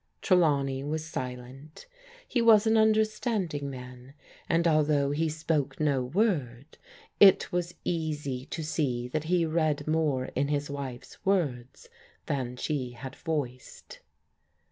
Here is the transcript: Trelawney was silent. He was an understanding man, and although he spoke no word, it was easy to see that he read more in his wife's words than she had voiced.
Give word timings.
Trelawney 0.23 0.83
was 0.83 1.05
silent. 1.05 1.85
He 2.27 2.41
was 2.41 2.65
an 2.65 2.75
understanding 2.75 3.69
man, 3.69 4.15
and 4.49 4.67
although 4.67 5.11
he 5.11 5.29
spoke 5.29 5.79
no 5.79 6.03
word, 6.03 6.79
it 7.19 7.51
was 7.51 7.75
easy 7.83 8.47
to 8.47 8.63
see 8.63 9.07
that 9.09 9.25
he 9.25 9.45
read 9.45 9.85
more 9.87 10.25
in 10.33 10.47
his 10.47 10.71
wife's 10.71 11.23
words 11.23 11.87
than 12.25 12.55
she 12.55 12.93
had 12.93 13.15
voiced. 13.15 13.99